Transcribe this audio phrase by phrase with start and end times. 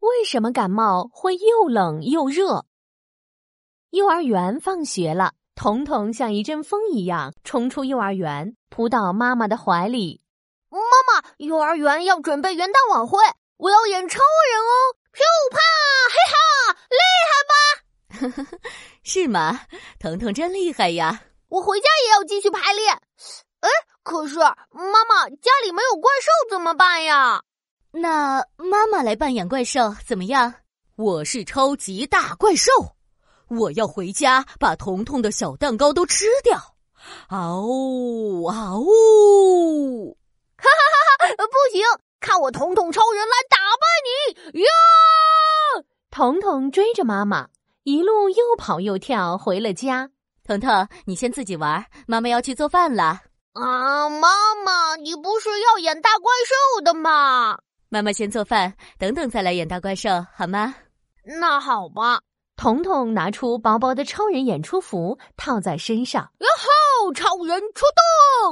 [0.00, 2.64] 为什么感冒会又冷又热？
[3.90, 10.20] 幼儿园放学了，彤彤像一阵风一样冲出幼儿园，扑到妈妈的怀里。
[10.70, 13.18] 妈妈，幼儿园要准备元旦晚会，
[13.56, 14.20] 我要演超
[14.52, 14.72] 人哦！
[15.14, 15.58] 咻啪
[16.12, 16.44] 嘿哈，
[16.90, 16.98] 厉
[17.30, 18.58] 害吧？
[19.02, 19.62] 是吗？
[19.98, 21.22] 彤彤真厉害呀！
[21.48, 22.94] 我回家也要继续排练。
[23.60, 23.68] 哎，
[24.02, 27.42] 可是妈妈家里没有怪兽怎么办呀？
[27.90, 30.54] 那妈妈来扮演怪兽怎么样？
[30.96, 32.70] 我是超级大怪兽，
[33.48, 36.76] 我要回家把彤彤的小蛋糕都吃掉。
[37.28, 40.18] 嗷呜嗷呜！
[40.56, 41.46] 哈哈哈哈！
[41.46, 41.82] 不行，
[42.20, 43.86] 看我彤彤超人来打败
[44.52, 44.68] 你呀！
[46.10, 47.48] 彤彤追着妈妈，
[47.84, 50.10] 一路又跑又跳回了家。
[50.44, 53.22] 彤彤，你先自己玩，妈妈要去做饭了。
[53.52, 54.28] 啊，妈
[54.64, 57.58] 妈，你不是要演大怪兽的吗？
[57.90, 60.74] 妈妈先做饭，等等再来演大怪兽，好吗？
[61.40, 62.20] 那好吧。
[62.54, 66.30] 彤彤拿出薄薄的超人演出服，套在身上。
[66.38, 67.12] 哟吼！
[67.14, 67.86] 超人出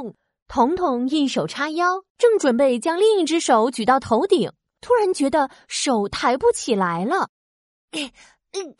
[0.00, 0.14] 动！
[0.48, 7.28] 彤彤一手叉腰，正准备将另一只手举到头顶，突然觉得手抬不起来了。
[7.90, 8.12] 哎，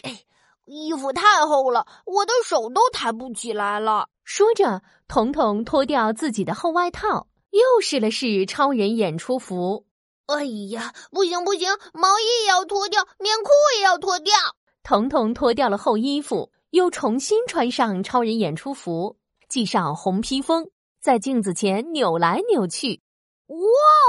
[0.04, 0.20] 哎，
[0.64, 4.08] 衣服太厚了，我的手都抬不起来了。
[4.24, 9.84] 说着，彤彤脱掉自己的厚外套，又试了试超人演出服。
[10.26, 14.34] 哎呀，不行不行，毛衣也要脱掉，棉裤也要脱掉。
[14.82, 19.16] 彤彤脱掉了厚衣服，又重新穿上超人演出服，
[19.48, 20.68] 系上红披风，
[21.00, 23.02] 在镜子前扭来扭去。
[23.46, 23.56] 哇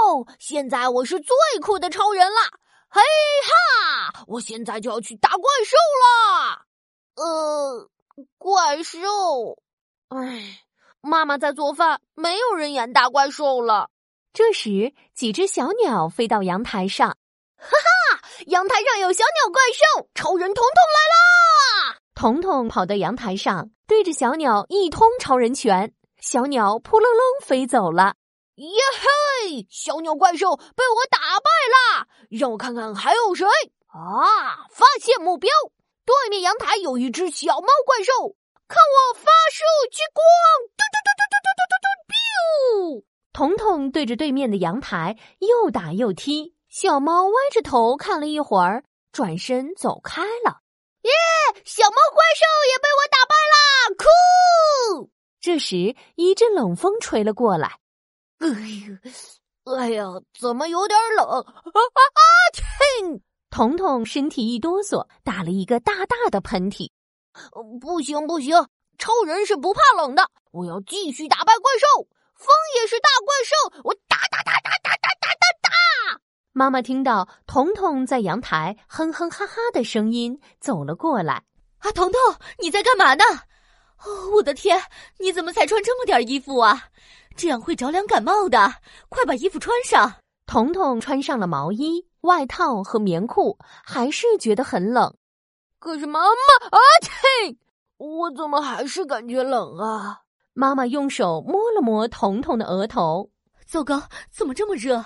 [0.08, 0.26] 哦！
[0.40, 2.50] 现在我是最酷的超人啦！
[2.88, 3.00] 嘿
[4.10, 4.24] 哈！
[4.26, 6.64] 我现在就要去打怪兽了。
[7.14, 7.88] 呃，
[8.38, 8.98] 怪兽。
[10.08, 10.58] 唉，
[11.00, 13.90] 妈妈在做饭，没有人演大怪兽了。
[14.32, 17.16] 这时，几只小鸟飞到阳台上，
[17.56, 18.20] 哈哈！
[18.46, 21.98] 阳台上有小鸟怪兽，超人彤彤来啦！
[22.14, 28.14] 彤彤跑到阳台上，对着小鸟一通超人拳，小鸟扑棱棱飞走了。
[28.56, 28.66] 耶
[29.42, 29.66] 嘿！
[29.70, 31.50] 小鸟怪兽被我打败
[31.98, 32.06] 啦！
[32.30, 33.46] 让我看看还有谁
[33.86, 34.66] 啊！
[34.70, 35.50] 发现目标，
[36.04, 38.36] 对面阳台有一只小猫怪兽，
[38.68, 40.22] 看我发射激光！
[40.76, 43.07] 嘟嘟嘟嘟嘟嘟嘟嘟！biu！
[43.38, 48.82] 彤彤对着对面的阳台又打又踢，小猫歪着头看了一会儿，
[49.12, 50.58] 转身走开了。
[51.02, 51.12] 耶！
[51.64, 53.94] 小猫怪兽也被我打败啦！
[53.96, 55.10] 酷！
[55.40, 57.78] 这时一阵冷风吹了过来。
[58.40, 58.48] 哎
[59.68, 60.06] 呦，哎呀，
[60.36, 61.24] 怎么有点冷？
[61.24, 62.20] 啊啊！
[62.52, 63.20] 天！
[63.50, 66.90] 彤彤身体一哆嗦，打了一个大大的喷嚏。
[67.80, 68.66] 不行不行，
[68.98, 72.08] 超人是不怕冷的，我要继续打败怪兽。
[76.58, 81.44] 妈妈听到彤彤在阳台哼哼哈哈的声音，走了过来。
[81.78, 82.18] 啊，彤彤，
[82.58, 83.22] 你在干嘛呢？
[84.04, 84.82] 哦，我的天，
[85.20, 86.86] 你怎么才穿这么点衣服啊？
[87.36, 88.74] 这样会着凉感冒的，
[89.08, 90.16] 快把衣服穿上。
[90.46, 95.14] 彤彤穿上了毛衣、外套和棉裤，还是觉得很冷。
[95.78, 96.26] 可是妈妈，
[96.76, 97.56] 啊嚏！
[97.98, 100.22] 我怎么还是感觉冷啊？
[100.54, 103.30] 妈妈用手摸了摸彤彤的额头，
[103.64, 104.02] 糟糕，
[104.32, 105.04] 怎么这么热？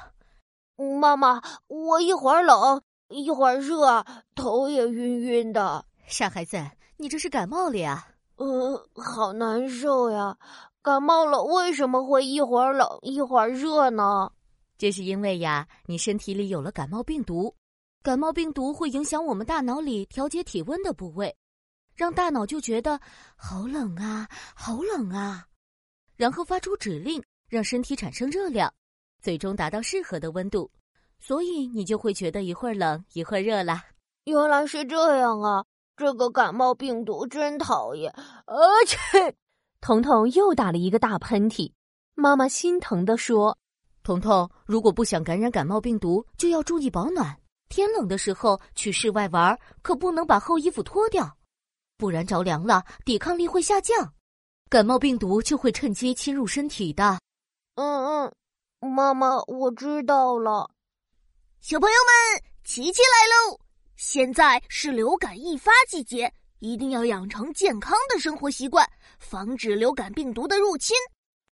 [0.77, 5.84] 妈妈，我一会儿冷，一会儿热，头也晕晕的。
[6.06, 6.59] 傻孩子，
[6.97, 8.09] 你这是感冒了呀？
[8.37, 10.37] 呃，好难受呀！
[10.83, 14.33] 感冒了为什么会一会儿冷一会儿热呢？
[14.77, 17.54] 这是因为呀，你身体里有了感冒病毒，
[18.03, 21.37] 感冒病毒会影响我们大脑里调节体温的部位。
[21.94, 22.99] 让大脑就觉得
[23.37, 25.47] 好冷啊，好冷啊，
[26.16, 28.72] 然后发出指令，让身体产生热量，
[29.22, 30.71] 最终达到适合的温度，
[31.21, 33.81] 所以你就会觉得一会儿冷一会儿热了。
[34.25, 35.65] 原来是这样啊！
[35.97, 38.12] 这个感冒病毒真讨厌，
[38.47, 38.56] 而
[38.87, 39.37] 且，
[39.81, 41.72] 彤彤又打了一个大喷嚏。
[42.15, 43.56] 妈妈心疼的说
[44.03, 47.39] ：“彤彤，如果不想感染感冒病毒，就要注意保暖。
[47.69, 51.36] 天冷的时候去室外玩，可不能把厚衣服脱掉。”
[51.97, 54.13] 不然着凉了，抵抗力会下降，
[54.69, 57.21] 感冒病毒就会趁机侵入身体的。
[57.77, 58.34] 嗯嗯，
[58.89, 60.69] 妈妈，我知道了。
[61.61, 63.59] 小朋友们，琪琪来喽！
[63.97, 68.84] 现在是流感易发季节，一定要养成健康的生活习惯，
[69.21, 70.97] 防止流感病毒的入侵。